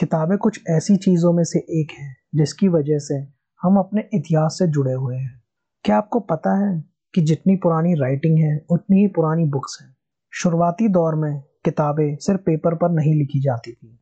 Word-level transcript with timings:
किताबें 0.00 0.38
कुछ 0.38 0.60
ऐसी 0.70 0.96
चीज़ों 0.96 1.32
में 1.32 1.44
से 1.44 1.58
एक 1.58 1.92
हैं, 1.98 2.16
जिसकी 2.34 2.68
वजह 2.68 2.98
से 2.98 3.14
हम 3.62 3.76
अपने 3.76 4.08
इतिहास 4.14 4.56
से 4.58 4.66
जुड़े 4.66 4.92
हुए 4.92 5.16
हैं। 5.16 5.42
क्या 5.84 5.96
आपको 5.96 6.20
पता 6.20 6.58
है 6.58 6.84
कि 7.14 7.20
जितनी 7.20 7.56
पुरानी 7.56 7.94
राइटिंग 7.94 8.38
है, 8.38 8.66
उतनी 8.70 9.00
ही 9.00 9.06
पुरानी 9.06 9.44
बुक्स 9.44 9.78
हैं। 9.82 9.96
शुरुआती 10.30 10.88
दौर 10.88 11.14
में 11.14 11.42
किताबें 11.64 12.16
सिर्फ़ 12.16 12.40
पेपर 12.40 12.74
पर 12.74 12.90
नहीं 12.90 13.14
लिखी 13.14 13.40
जाती 13.40 13.72
थी। 13.72 14.00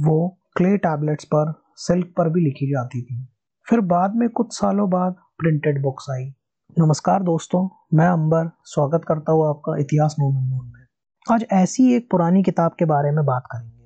वो 0.00 0.38
क्ले 0.56 0.76
टैबलेट्स 0.76 1.24
पर 1.24 1.62
सिल्क 1.76 2.06
पर 2.06 2.28
भी 2.28 2.40
लिखी 2.40 2.66
जाती 2.66 3.02
थी। 3.02 3.28
फिर 3.70 3.80
बाद 3.80 4.14
में 4.14 4.28
कुछ 4.28 4.46
सालों 4.52 4.90
बाद 4.90 5.12
प्रिंटेड 5.12 5.82
बुक्स 5.82 6.06
आई। 6.10 6.34
नमस्कार 6.78 7.22
दोस्तों, 7.22 7.68
मैं 7.94 8.08
अंबर, 8.08 8.50
स्वागत 8.64 9.00
करता 9.08 9.32
हूँ 9.32 9.48
आपका 9.48 9.76
इतिहास 9.76 10.16
नोन 10.18 10.36
अननोन 10.36 10.72
में। 10.74 10.86
आज 11.32 11.46
ऐसी 11.52 11.94
एक 11.94 12.10
पुरानी 12.10 12.42
किताब 12.42 12.76
के 12.78 12.84
बारे 12.84 13.10
में 13.10 13.24
बात 13.24 13.42
करेंगे। 13.52 13.81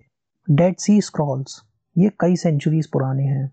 डेड 0.50 0.76
सी 0.78 1.00
स्क्रॉल्स 1.00 1.62
ये 1.98 2.08
कई 2.20 2.36
सेंचुरीज 2.36 2.86
पुराने 2.86 3.22
हैं। 3.22 3.52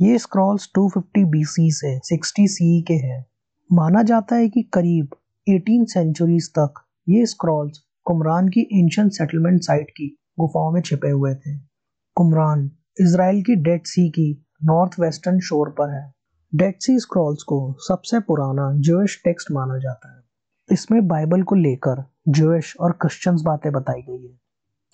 ये 0.00 0.18
स्क्रॉल्स 0.18 0.68
250 0.78 1.24
बीसी 1.24 1.70
से 1.70 1.98
60 1.98 2.46
सी 2.48 2.82
के 2.82 2.94
हैं। 2.94 3.26
माना 3.72 4.02
जाता 4.02 4.36
है 4.36 4.48
कि 4.48 4.62
करीब 4.62 5.08
18 5.48 5.84
सेंचुरीज 5.84 6.50
तक 6.50 6.74
ये 7.08 7.26
स्क्रॉल्स 7.26 7.78
कुमरान 8.04 8.48
की 8.48 8.60
एंशियंट 8.60 9.12
सेटलमेंट 9.12 9.60
साइट 9.62 9.90
की 9.90 10.18
गुफाओं 10.40 10.72
में 10.72 10.82
छिपे 10.82 11.10
हुए 11.10 11.34
थे। 11.34 11.58
कुमरान 12.14 12.70
इसराइल 13.00 13.42
की 13.42 13.54
डेड 13.54 13.82
सी 13.84 14.08
की 14.10 14.46
नॉर्थ 14.64 15.00
वेस्टर्न 15.00 15.38
शोर 15.38 15.70
पर 15.70 15.94
है। 15.94 16.14
डेड 16.54 16.74
सी 16.80 16.98
स्क्रॉल्स 16.98 17.42
को 17.42 17.76
सबसे 17.78 18.20
पुराना 18.20 18.72
जोश 18.80 19.22
टेक्स्ट 19.24 19.48
माना 19.52 19.78
जाता 19.78 20.16
है। 20.16 20.22
इसमें 20.72 21.06
बाइबल 21.08 21.42
को 21.42 21.54
लेकर 21.54 22.04
जोश 22.28 22.76
और 22.80 22.92
क्रिश्चियंस 22.92 23.42
बातें 23.42 23.72
बताई 23.72 24.02
गई 24.02 24.26
है। 24.26 24.43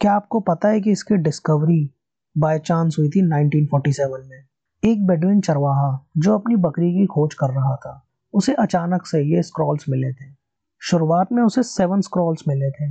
क्या 0.01 0.13
आपको 0.13 0.39
पता 0.41 0.69
है 0.69 0.81
कि 0.81 0.91
इसकी 0.91 1.15
डिस्कवरी 1.15 1.91
बाय 2.37 2.59
चांस 2.59 2.97
हुई 2.99 3.09
थी 3.09 3.23
1947 3.23 4.23
में? 4.29 4.45
एक 4.83 5.07
बेडविन 5.07 5.41
चरवाहा 5.41 6.07
जो 6.17 6.35
अपनी 6.35 6.57
बकरी 6.57 6.93
की 6.93 7.07
खोज 7.07 7.35
कर 7.35 7.51
रहा 7.51 7.75
था, 7.77 7.93
उसे 8.35 8.55
अचानक 8.55 9.07
से 9.07 9.21
ये 9.25 9.43
स्क्रॉल्स 9.43 9.85
मिले 9.89 10.13
थे। 10.13 10.31
शुरुआत 10.83 11.33
में 11.33 11.43
उसे 11.43 11.63
सेवन 11.63 12.01
स्क्रॉल्स 12.01 12.45
मिले 12.49 12.71
थे। 12.71 12.91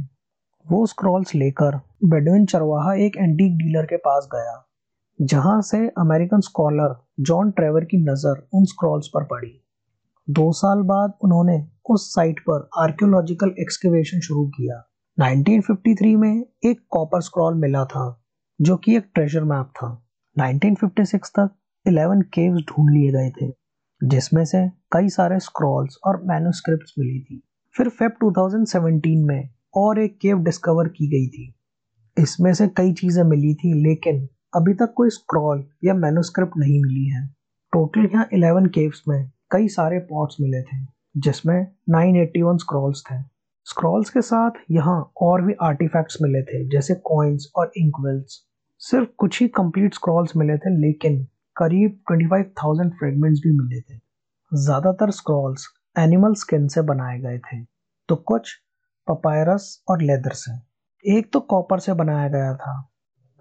वो 0.65 0.85
स्क्रॉल्स 0.85 1.33
लेकर 1.35 1.79
बेडविन 2.03 2.45
चरवाहा 2.45 2.93
एक 2.93 3.17
एंटीक 3.17 3.57
डीलर 3.57 3.85
के 3.85 3.97
पास 3.97 4.27
गया, 4.33 4.65
जहाँ 5.19 5.61
से 5.61 5.77
अमेरिकन 5.97 6.39
स्कॉलर 6.39 6.95
जॉन 7.19 7.51
ट्रेवर 7.51 7.85
की 7.85 7.97
नज़र 8.01 8.47
उन 8.53 8.65
स्क्रॉल्स 8.65 9.07
पर 9.07 9.23
पड़ी। 9.23 9.51
दो 10.27 10.51
साल 10.51 10.81
बाद 10.83 11.13
उन्होंने 11.21 11.65
उस 11.89 12.13
साइट 12.15 12.39
पर 12.39 12.69
आर्कियोलॉजिकल 12.77 13.55
एक्सकेवेशन 13.59 14.19
शुरू 14.19 14.45
किया। 14.47 14.83
1953 15.19 16.15
में 16.15 16.45
एक 16.65 16.79
कॉपर 16.89 17.21
स्क्रॉल 17.21 17.53
मिला 17.53 17.85
था, 17.85 18.23
जो 18.61 18.77
कि 18.77 18.95
एक 18.95 19.11
ट्रेजर 19.13 19.43
मैप 19.43 19.65
था। 19.65 20.05
1956 20.37 21.29
तक 21.29 21.49
11 21.87 22.21
केव्स 22.21 22.61
ढूंढ 22.61 22.89
लिए 22.89 23.11
गए 23.11 23.29
थे, 23.29 23.53
जिसमें 24.03 24.45
से 24.45 24.69
कई 24.69 25.09
सारे 25.09 25.39
स्क्रॉल्स 25.39 25.97
और 26.03 26.21
मैन्युस्क्रिप्ट्स 26.23 26.93
मिली 26.99 27.19
थी। 27.19 27.43
फिर 27.77 27.89
फेब 27.89 28.11
2017 28.23 29.25
में 29.27 29.49
और 29.75 29.99
एक 29.99 30.17
केव 30.17 30.37
डिस्कवर 30.37 30.87
की 30.87 31.07
गई 31.07 31.27
थी। 31.27 31.55
इसमें 32.17 32.53
से 32.53 32.67
कई 32.67 32.93
चीज़ें 32.93 33.23
मिली 33.23 33.53
थी, 33.53 33.73
लेकिन 33.83 34.29
अभी 34.55 34.73
तक 34.73 34.93
कोई 34.95 35.09
स्क्रॉल 35.09 35.65
या 35.83 35.93
मैनुस्क्रिप्ट 35.93 36.53
नहीं 36.57 36.81
मिली 36.81 37.05
है। 37.05 37.27
टोटल 37.73 38.09
यहाँ 38.13 38.29
11 38.33 38.67
केव्स 38.67 39.03
में 39.07 39.31
कई 39.51 39.67
सारे 39.67 39.99
पॉट्स 39.99 40.37
मिले 40.41 40.61
थे, 40.61 40.85
जिसमें 41.17 41.67
981 41.89 42.57
स्क्रॉल्स 42.57 43.03
थे। 43.11 43.38
स्क्रॉल्स 43.67 44.09
के 44.09 44.21
साथ 44.21 44.51
यहाँ 44.71 44.99
और 45.21 45.41
भी 45.41 45.53
आर्टिफैक्ट्स 45.61 46.17
मिले 46.21 46.41
थे 46.43 46.63
जैसे 46.69 46.93
कॉइन्स 47.05 47.51
और 47.55 47.71
इंकवेल्स 47.77 48.39
सिर्फ़ 48.81 49.09
कुछ 49.17 49.41
ही 49.41 49.47
कंप्लीट 49.47 49.93
स्क्रॉल्स 49.93 50.35
मिले 50.37 50.57
थे 50.57 50.69
लेकिन 50.77 51.23
करीब 51.55 51.99
25,000 52.11 52.89
फ्रेगमेंट्स 52.89 53.39
भी 53.39 53.51
मिले 53.53 53.81
थे। 53.81 53.97
ज़्यादातर 54.51 55.11
स्क्रॉल्स 55.11 55.67
एनिमल 55.95 56.33
स्किन 56.33 56.67
से 56.67 56.81
बनाए 56.81 57.19
गए 57.19 57.37
थे 57.37 57.63
तो 58.09 58.15
कुछ 58.15 58.53
पपायरस 59.07 59.83
और 59.89 60.01
लेदर 60.01 60.33
से। 60.33 60.51
एक 61.05 61.31
तो 61.33 61.39
कॉपर 61.39 61.79
से 61.79 61.93
बनाया 61.93 62.27
गया 62.27 62.53
था। 62.55 62.75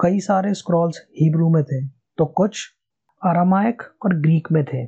कई 0.01 0.21
सारे 0.21 0.55
स्क्रॉल्स 0.55 1.01
हिब्रू 1.21 1.49
में 1.49 1.63
थे 1.65 1.87
तो 2.19 2.25
कुछ 2.37 2.67
अरामाइक 3.23 3.83
और 4.05 4.21
ग्रीक 4.21 4.53
में 4.53 4.65
थे। 4.65 4.83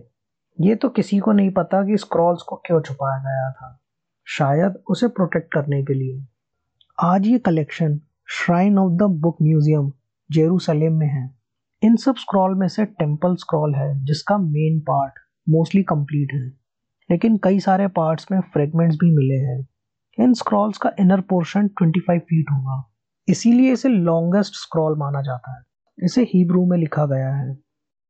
ये 0.59 0.75
तो 0.75 0.89
किसी 0.89 1.19
को 1.19 1.33
नहीं 1.33 1.51
पता 1.51 1.83
कि 1.83 1.97
स्क्रॉल्स 1.99 2.43
को 2.43 2.57
क्यों 2.57 2.81
छुपाया 2.81 3.19
गया 3.19 3.51
था। 3.53 3.77
शायद 4.39 4.75
उसे 4.91 5.09
प्रोटेक्ट 5.09 5.55
करने 5.55 5.83
के 5.83 5.95
लिए। 5.95 6.27
आज 7.03 7.27
ये 7.27 7.39
collection 7.39 8.01
shrine 8.31 8.79
of 8.79 8.93
the 8.93 9.03
book 9.03 9.37
museum 9.43 9.93
Jerusalem 10.33 10.93
में 10.93 11.07
है। 11.07 11.35
इन 11.83 11.97
सब 11.97 12.17
स्क्रॉल 12.17 12.55
में 12.55 12.69
से 12.69 12.85
टेंपल 12.85 13.35
स्क्रॉल 13.35 13.75
है, 13.75 14.05
जिसका 14.05 14.39
मेन 14.39 14.81
पार्ट 14.81 15.13
मोस्टली 15.49 15.83
कंप्लीट 15.83 16.29
है। 16.33 16.49
लेकिन 17.11 17.39
कई 17.45 17.61
सारे 17.61 17.89
पार्ट्स 17.89 18.27
में 18.33 18.41
फ्रेगमेंट्स 18.41 18.97
भी 18.97 19.11
मिले 19.11 19.35
हैं। 19.35 19.69
इन 20.21 20.35
स्क्रॉल्स 20.35 20.79
का 20.79 20.93
इनर 21.01 21.21
पोर्शन 21.21 21.69
25 21.69 22.19
फीट 22.19 22.47
होगा। 22.53 22.93
इसीलिए 23.29 23.73
इसे 23.73 23.89
लॉन्गेस्ट 23.89 24.53
स्क्रॉल 24.55 24.99
माना 24.99 25.23
जाता 25.23 25.57
है। 25.57 25.63
इसे 26.05 26.23
हिब्रू 26.23 26.67
में 26.67 26.79
लिखा 26.79 27.07
गया 27.07 27.35
है। 27.35 27.59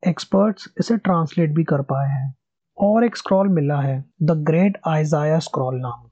एक्सपर्ट्स 0.09 0.75
इसे 0.81 0.97
ट्रांसलेट 0.97 1.51
भी 1.51 1.65
कर 1.65 1.83
पाए 1.83 2.09
हैं। 2.09 2.35
और 2.79 3.05
एक 3.05 3.17
स्क्रॉल 3.17 3.49
मिला 3.49 3.81
है 3.81 4.05
द 4.23 4.31
ग्रेट 4.31 4.79
आइजाया 4.89 5.39
स्क्रॉल 5.39 5.75
नाम। 5.75 6.10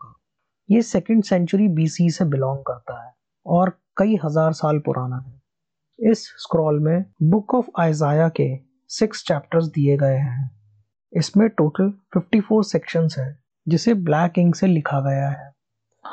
ये 0.71 0.83
सेकेंड 0.83 1.25
सेंचुरी 1.25 1.69
बीसी 1.69 2.11
से 2.11 2.25
बिलोंग 2.25 2.59
करता 2.59 3.07
है 3.07 3.13
और 3.47 3.81
कई 3.97 4.19
हज़ार 4.25 4.53
साल 4.53 4.79
पुराना 4.79 5.17
है। 5.17 6.11
इस 6.11 6.19
स्क्रॉल 6.19 6.81
में 6.81 7.05
बुक 7.23 7.55
ऑफ़ 7.55 7.67
आइजाया 7.81 8.29
के 8.29 8.49
सिक्स 8.89 9.25
चैप्टर्स 9.25 9.67
दिए 9.67 9.97
गए 9.97 10.17
हैं। 10.17 10.51
इसमें 11.13 11.49
टोटल 11.49 11.93
54 12.17 12.63
सेक्शंस 12.63 13.17
हैं, 13.19 13.39
जिसे 13.69 13.95
ब्लैक 13.95 14.39
इंक 14.39 14.55
से 14.55 14.67
लिखा 14.67 15.01
गया 15.01 15.29
है। 15.29 15.53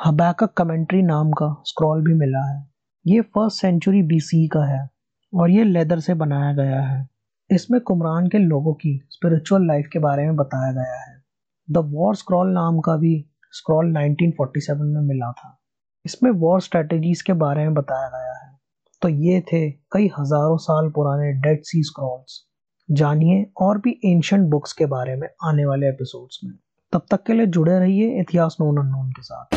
हबैकक 0.06 0.54
कमेंट्री 0.54 1.02
नाम 1.02 1.32
का 1.32 1.62
स्क्रॉल 1.64 2.02
भी 2.04 2.14
मिला 2.14 2.54
है। 2.54 2.70
ये 3.06 3.20
फ़र्स्ट 3.20 3.60
सेंचुरी 3.60 4.02
बीसी 4.02 4.48
का 4.48 4.64
है 4.64 4.90
और 5.34 5.50
ये 5.50 5.64
लेदर 5.64 6.00
से 6.00 6.14
बनाया 6.14 6.52
गया 6.52 6.80
है। 6.80 7.08
इसमें 7.50 7.80
कुमरान 7.80 8.26
के 8.26 8.38
लोगों 8.38 8.74
की 8.74 9.06
स्पिरिचुअल 9.10 9.66
लाइफ 9.66 9.88
के 9.92 9.98
बारे 9.98 10.24
में 10.24 10.36
बताया 10.36 10.72
गया 10.72 11.00
है। 11.00 11.24
द 11.70 11.76
वॉर 11.76 12.16
स्क्रॉल 12.16 12.48
नाम 12.48 12.80
का 12.80 12.96
भी 12.96 13.26
स्क्रॉल 13.56 13.92
1947 13.94 14.94
में 14.94 15.00
मिला 15.02 15.30
था। 15.32 15.56
इसमें 16.04 16.30
वॉर 16.40 16.60
स्ट्रेटजीज 16.60 17.22
के 17.22 17.32
बारे 17.34 17.64
में 17.64 17.74
बताया 17.74 18.08
गया 18.08 18.34
है। 18.34 18.54
तो 19.02 19.08
ये 19.08 19.40
थे 19.52 19.70
कई 19.92 20.10
हज़ारों 20.18 20.56
साल 20.56 20.88
पुराने 20.90 21.32
डेड 21.42 21.62
सी 21.62 21.82
स्क्रॉल्स 21.82 22.42
जानिए 22.88 23.46
और 23.60 23.78
भी 23.78 23.90
एंशंट 24.04 24.48
बुक्स 24.50 24.72
के 24.72 24.86
बारे 24.86 25.16
में 25.16 25.28
आने 25.44 25.64
वाले 25.66 25.88
एपिसोड्स 25.88 26.40
में। 26.44 26.52
तब 26.92 27.06
तक 27.10 27.22
के 27.26 27.32
लिए 27.32 27.46
जुड़े 27.46 27.78
रहिए 27.78 28.20
इतिहास 28.20 28.56
नोन 28.60 29.10
के 29.10 29.22
साथ। 29.22 29.54